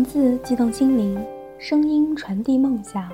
[0.00, 1.22] 文字激动心灵，
[1.58, 3.06] 声音传递梦想。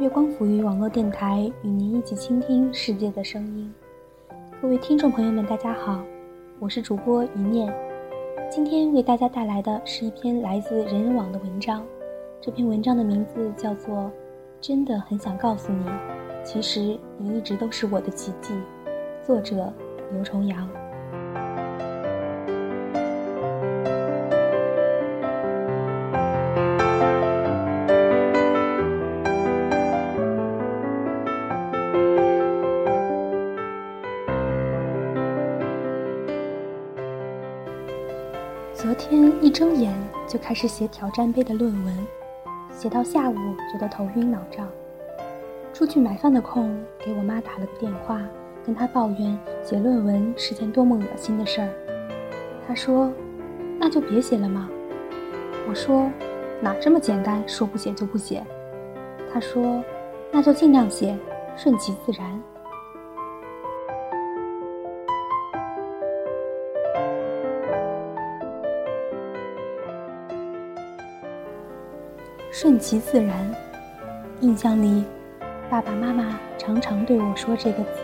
[0.00, 3.72] 月光抚育网络电台与您一起倾听世界的声音。
[4.60, 6.02] 各位听众朋友们，大家好，
[6.58, 7.72] 我是主播一念。
[8.50, 11.86] 今天为大家带来的是一篇来自人人网的文章。
[12.40, 13.96] 这篇文章的名字叫做
[14.60, 15.84] 《真的很想告诉你，
[16.42, 18.52] 其实你一直都是我的奇迹》。
[19.24, 19.72] 作者
[20.12, 20.68] 刘重阳。
[40.50, 42.06] 开始写挑战杯的论文，
[42.72, 43.36] 写到下午
[43.72, 44.68] 觉得头晕脑胀。
[45.72, 48.20] 出去买饭的空，给我妈打了个电话，
[48.66, 51.70] 跟她抱怨写论文是件多么恶心的事儿。
[52.66, 53.12] 她说
[53.78, 54.68] ：“那就别写了嘛。”
[55.70, 56.10] 我说
[56.60, 57.40] ：“哪这么简单？
[57.48, 58.44] 说不写就不写。”
[59.32, 59.80] 她说
[60.34, 61.16] ：“那就尽量写，
[61.56, 62.42] 顺其自然。”
[72.62, 73.50] 顺其自然。
[74.42, 75.02] 印象里，
[75.70, 78.02] 爸爸妈妈常常对我说这个词。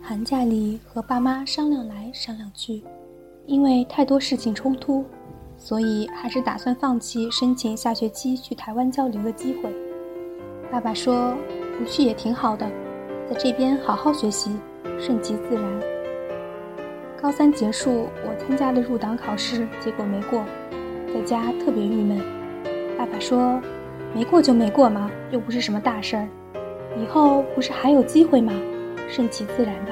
[0.00, 2.80] 寒假里和爸妈商量来商量去，
[3.44, 5.04] 因为太多事情冲突，
[5.56, 9.74] 所以还是打算放弃申请下学期去台湾交流的机会。
[10.70, 11.34] 爸爸说
[11.76, 12.64] ：“不去也挺好的，
[13.28, 14.52] 在这边好好学习，
[14.96, 15.82] 顺其自然。”
[17.20, 20.44] 高三结束，我参加了入党考试，结果没过，
[21.12, 22.22] 在家特别郁闷。
[22.96, 23.60] 爸爸说
[24.14, 26.28] ：“没过就没过嘛，又不是什么大事儿，
[26.96, 28.52] 以后不是还有机会吗？
[29.08, 29.90] 顺其自然吧。”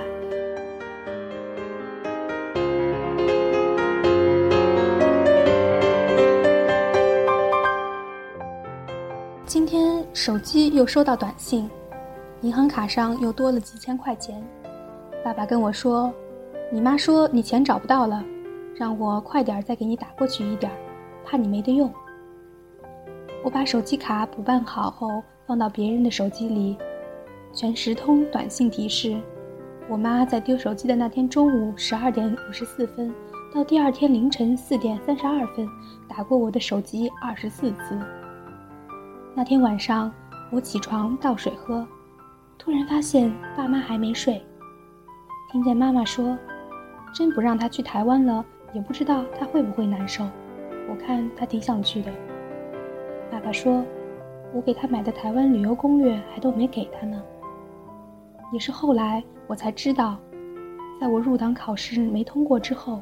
[9.47, 11.69] 今天手机又收到短信，
[12.43, 14.41] 银行卡上又多了几千块钱。
[15.25, 16.15] 爸爸跟我说。
[16.69, 18.25] 你妈说你钱找不到了，
[18.75, 20.71] 让我快点再给你打过去一点，
[21.25, 21.93] 怕你没得用。
[23.45, 26.77] 我把手机卡补办好后放到别人的手机里，
[27.53, 29.17] 全时通短信提示。
[29.89, 33.15] 我妈在丢手机的那天中午十二点五十四分
[33.55, 35.69] 到第二天凌晨四点三十二分
[36.09, 37.97] 打过我的手机二十四次。
[39.37, 40.13] 那天晚上
[40.51, 41.87] 我起床倒水喝，
[42.59, 44.45] 突然发现爸妈还没睡，
[45.53, 46.37] 听见妈妈说。
[47.17, 48.45] 真不让他去台湾了，
[48.75, 50.23] 也不知道他会不会难受。
[50.87, 52.13] 我看他挺想去的。
[53.31, 53.83] 爸爸说
[54.53, 57.23] ：“我给他买的台湾旅游攻略还都没给他呢。”
[58.53, 60.19] 也是后来我才知道，
[61.01, 63.01] 在我入党考试没通过之后，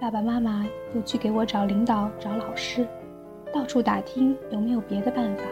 [0.00, 2.88] 爸爸妈妈又去给我找领导、找老师，
[3.52, 5.42] 到处打听有没有别的办法。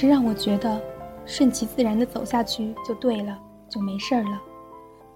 [0.00, 0.80] 是让我觉得，
[1.26, 3.36] 顺其自然的走下去就对了，
[3.68, 4.40] 就没事儿了，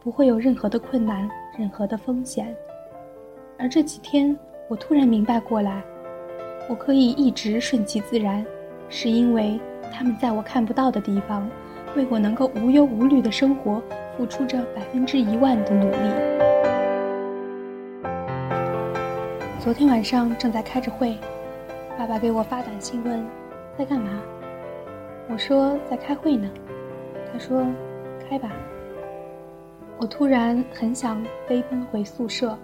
[0.01, 2.53] 不会有任何的困难，任何的风险。
[3.57, 5.81] 而这几天，我突然明白过来，
[6.69, 8.45] 我可以一直顺其自然，
[8.89, 9.61] 是因为
[9.93, 11.49] 他们在我看不到的地方，
[11.97, 13.81] 为我能够无忧无虑的生活，
[14.17, 15.97] 付出着百分之一万的努力。
[19.61, 21.17] 昨天晚上正在开着会，
[21.97, 23.25] 爸爸给我发短信问。
[23.79, 24.21] 在干嘛？
[25.29, 26.51] 我说在开会呢。
[27.33, 27.65] 他说
[28.29, 28.53] ：“开吧。”
[29.99, 32.59] 我突然很想飞奔回宿舍。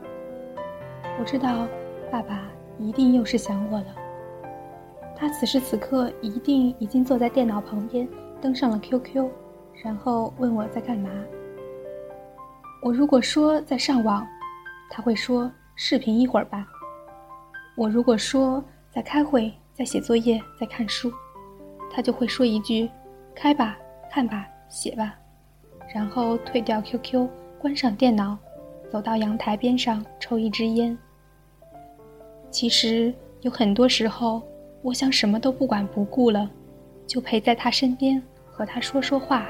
[1.19, 1.67] 我知道，
[2.11, 3.87] 爸爸一定又是想我了。
[5.17, 8.07] 他此时此刻一定已经坐在电脑旁边，
[8.41, 9.29] 登上了 QQ，
[9.83, 11.11] 然后问我在干嘛。
[12.83, 14.27] 我如果说在上网，
[14.91, 16.67] 他会说视频一会儿吧。
[17.77, 19.53] 我如果说在开会。
[19.79, 21.09] 在写作业，在看书，
[21.91, 22.89] 他就会说一句
[23.35, 23.77] ：“开吧，
[24.11, 25.17] 看吧，写吧。”
[25.95, 28.37] 然后退掉 QQ，关上电脑，
[28.91, 30.97] 走到阳台边上抽一支烟。
[32.51, 34.43] 其实有很多时候，
[34.83, 36.51] 我想什么都不管不顾了，
[37.07, 39.47] 就陪在他身边和他说说话。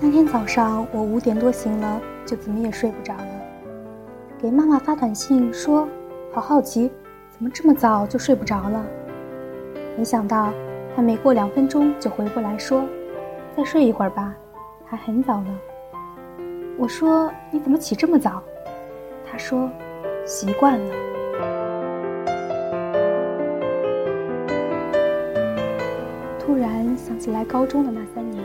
[0.00, 3.26] 那天早上我五点多醒了，就怎么也睡不着了。
[4.38, 5.88] 给妈妈发短信说
[6.32, 6.90] ：“好好奇，
[7.30, 8.84] 怎么这么早就睡不着了？”
[9.96, 10.52] 没想到
[10.96, 12.84] 她没过两分钟就回过来说
[13.56, 14.34] ：“再睡一会儿吧，
[14.84, 15.58] 还很早呢。”
[16.78, 18.42] 我说：“你怎么起这么早？”
[19.30, 19.70] 他说
[20.26, 20.94] ：“习惯了。”
[26.40, 28.42] 突然想起来高中的那三年，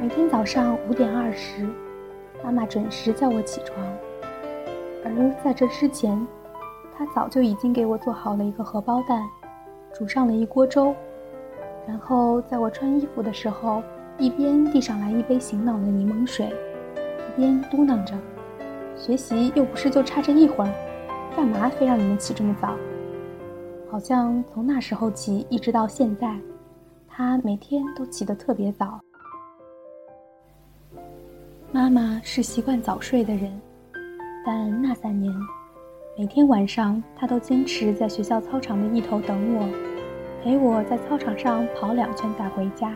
[0.00, 1.66] 每天早上五点二十，
[2.44, 3.82] 妈妈准时叫我起床，
[5.02, 6.14] 而在这之前，
[6.94, 9.26] 她早就已经给我做好了一个荷包蛋，
[9.94, 10.94] 煮上了一锅粥，
[11.88, 13.82] 然后在我穿衣服的时候，
[14.18, 16.52] 一边递上来一杯醒脑的柠檬水。
[16.94, 18.14] 一边嘟囔着
[18.94, 20.72] ：“学习又不是就差这一会儿，
[21.34, 22.76] 干嘛非让你们起这么早？”
[23.90, 26.38] 好像从那时候起一直到现在，
[27.08, 29.00] 他每天都起得特别早。
[31.74, 33.50] 妈妈是习惯早睡的人，
[34.46, 35.34] 但那三年，
[36.16, 39.68] 每天晚上她都坚持在学校操场的一头等我，
[40.40, 42.94] 陪我在操场上跑两圈再回家。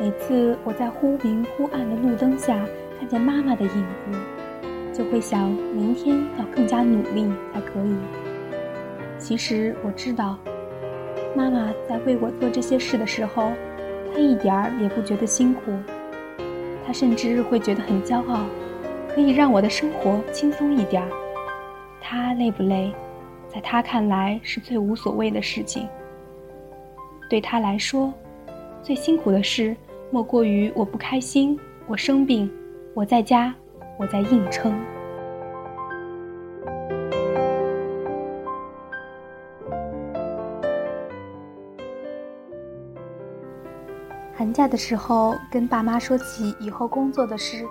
[0.00, 2.58] 每次我在忽明忽暗的路灯下。
[2.98, 4.18] 看见妈妈的影子，
[4.92, 7.94] 就会想明天要更加努力才可以。
[9.16, 10.36] 其实我知道，
[11.36, 13.52] 妈妈在为我做这些事的时候，
[14.12, 15.60] 她一点儿也不觉得辛苦，
[16.86, 18.40] 他甚至会觉得很骄傲，
[19.08, 21.08] 可以让我的生活轻松一点儿。
[22.00, 22.92] 他累不累，
[23.48, 25.88] 在他看来是最无所谓的事情。
[27.30, 28.12] 对他来说，
[28.82, 29.74] 最辛苦的事
[30.10, 32.50] 莫过于我不开心，我生病。
[32.92, 33.52] 我在家，
[33.98, 34.72] 我在硬撑。
[44.44, 47.66] 寒假的时候，跟爸妈说起以后工作的事，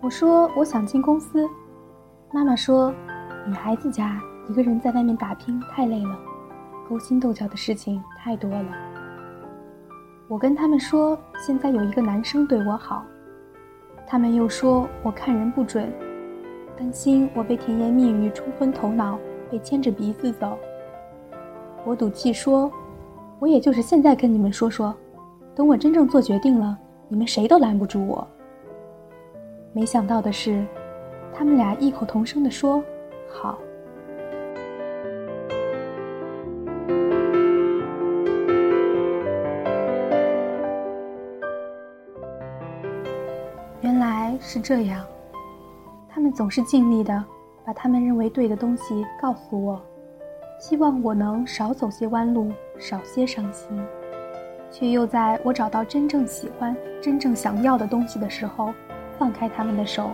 [0.00, 1.44] 我说我想进公司。
[2.30, 2.94] 妈妈说，
[3.44, 6.16] 女孩子家一个人在外面打拼太累了，
[6.88, 8.66] 勾心斗角的事情太多了。
[10.28, 13.02] 我跟他们说，现在有一个男生对我好。
[14.06, 15.92] 他们又说我看人不准，
[16.78, 19.18] 担心我被甜言蜜语冲昏头脑，
[19.50, 20.56] 被牵着鼻子走。
[21.84, 22.70] 我赌气说，
[23.40, 24.94] 我也就是现在跟你们说说，
[25.54, 28.26] 等我真正做决定了，你们谁都拦不住我。
[29.72, 30.64] 没想到的是，
[31.32, 32.82] 他们俩异口同声地说
[33.30, 33.58] ：“好。”
[43.82, 45.04] 原来是这样，
[46.08, 47.24] 他们总是尽力的
[47.64, 49.80] 把他们认为对的东西告诉我，
[50.58, 53.68] 希望我能少走些弯路，少些伤心，
[54.70, 58.72] 却又在我找到真正喜欢、真正想要的东西的时候，
[59.18, 60.10] 放开他们的手，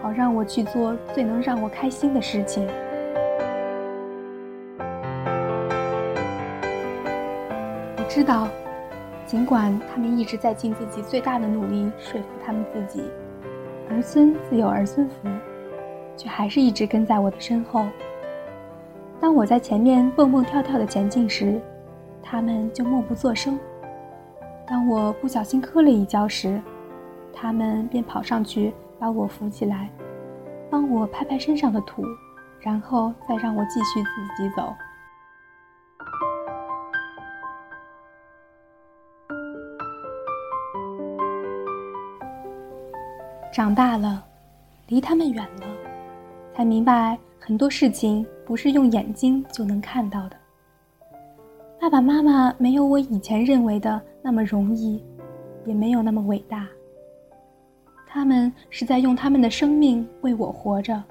[0.00, 2.66] 好让我去做最能让我开心的事情。
[7.96, 8.46] 我知道，
[9.26, 13.04] 尽管他们一直在尽自己最大的努力说服他们自己。
[13.88, 15.28] 儿孙自有儿孙福，
[16.16, 17.86] 却还是一直跟在我的身后。
[19.20, 21.60] 当我在前面蹦蹦跳跳的前进时，
[22.32, 23.58] 他们就默不作声；
[24.66, 26.58] 当我不小心磕了一跤时，
[27.30, 29.90] 他们便跑上去把我扶起来，
[30.70, 32.02] 帮我拍拍身上的土，
[32.58, 34.74] 然后再让我继续自己走。
[43.52, 44.24] 长大了，
[44.88, 45.66] 离他们远了，
[46.54, 50.41] 才明白很多事情不是用眼睛就能看到的。
[51.92, 55.04] 爸爸妈妈没有我以前认为的那么容易，
[55.66, 56.66] 也没有那么伟大。
[58.08, 61.04] 他们是在用他们的生命为我活着。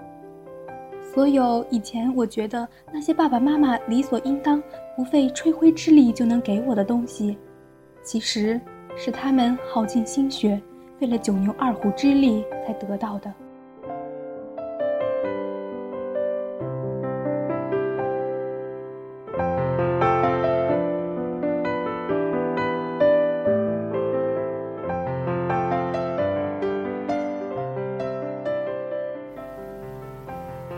[1.14, 4.60] 所有以前我觉得那些爸爸妈妈理所应当、
[4.98, 7.38] 不费吹灰之力就能给我的东西，
[8.02, 8.60] 其实
[8.98, 10.60] 是他们耗尽心血。
[11.00, 13.32] 费了九牛二虎之力才得到的。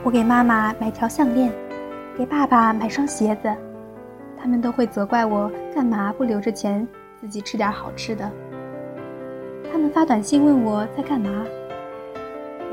[0.04, 1.50] 我给妈妈买条项链，
[2.18, 3.50] 给爸爸买双鞋子，
[4.38, 6.86] 他们都会责怪我干嘛不留着钱
[7.22, 8.30] 自己吃点好吃的。
[9.72, 11.46] 他们发短信问我在干嘛。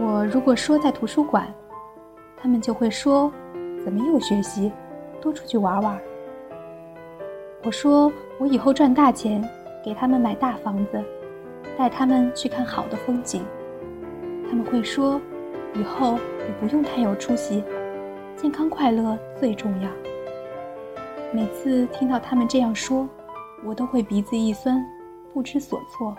[0.01, 1.47] 我如果说在图书馆，
[2.37, 3.33] 他们就会说
[3.85, 4.73] ：“怎么又学习？
[5.21, 5.97] 多出去玩玩。”
[7.63, 9.41] 我说：“我以后赚大钱，
[9.85, 11.01] 给他们买大房子，
[11.79, 13.45] 带他们去看好的风景。”
[14.51, 15.21] 他们会说
[15.75, 17.63] ：“以后你不用太有出息，
[18.37, 19.91] 健康快乐最重要。”
[21.33, 23.09] 每次听到他们这样说，
[23.65, 24.85] 我都会鼻子一酸，
[25.33, 26.17] 不知所措。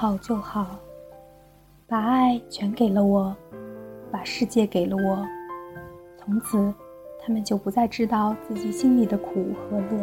[0.00, 0.78] 好就好，
[1.86, 3.36] 把爱全给了我，
[4.10, 5.26] 把世界给了我，
[6.16, 6.72] 从此，
[7.22, 10.00] 他们就不再知道自己心里的苦和乐。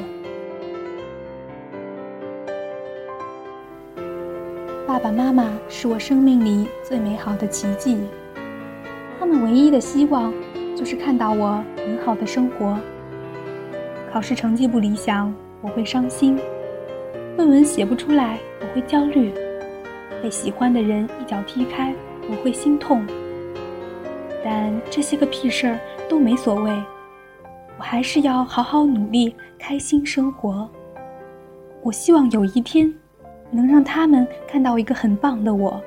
[4.85, 7.97] 爸爸妈妈是我生命里最美好的奇迹，
[9.19, 10.31] 他们唯一的希望
[10.75, 12.77] 就是看到我很好的生活。
[14.13, 16.37] 考试成绩不理想，我会伤心；
[17.35, 19.31] 论文写不出来，我会焦虑；
[20.21, 21.93] 被喜欢的人一脚踢开，
[22.29, 23.05] 我会心痛。
[24.43, 26.71] 但这些个屁事儿都没所谓，
[27.77, 30.69] 我还是要好好努力，开心生活。
[31.83, 32.93] 我希望有一天，
[33.51, 35.81] 能让他们看到一个很棒的我，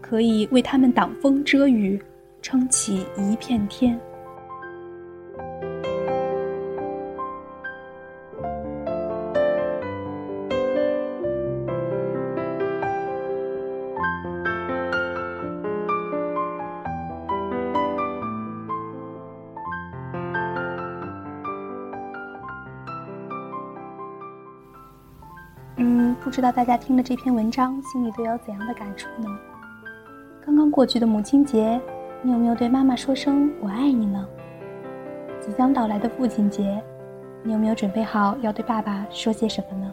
[0.00, 2.00] 可以为他们挡风遮雨，
[2.40, 3.98] 撑起一片天。
[26.28, 29.30] 不知道大家听了这篇文章，心里都有怎样的感触呢？
[30.44, 31.80] 刚刚过去的母亲节，
[32.20, 34.28] 你有没有对妈妈说声“我爱你”呢？
[35.40, 36.82] 即将到来的父亲节，
[37.42, 39.90] 你有没有准备好要对爸爸说些什么呢？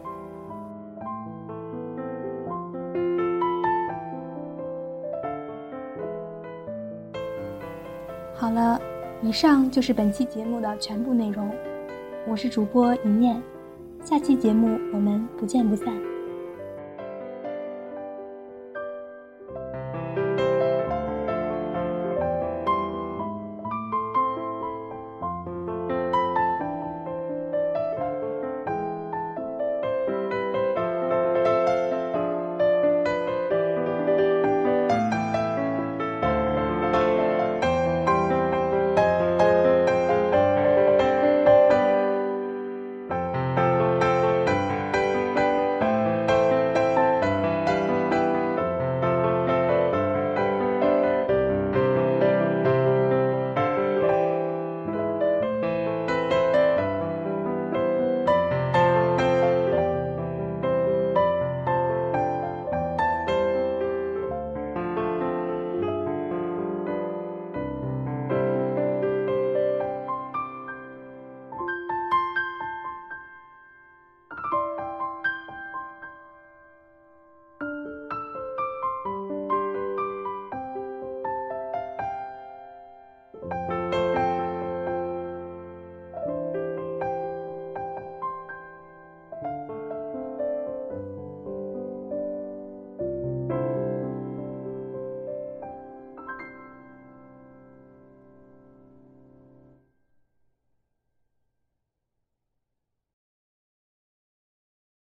[8.34, 8.78] 好了，
[9.22, 11.50] 以上就是本期节目的全部内容。
[12.28, 13.42] 我是主播一念。
[14.04, 15.94] 下期节目，我们不见不散。